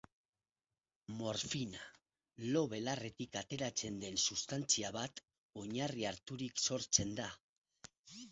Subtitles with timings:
[1.17, 1.81] Morfina,
[2.55, 5.23] lo-belarretik ateratzen den sustantzia bat,
[5.65, 7.29] oinarri harturik sortzen da.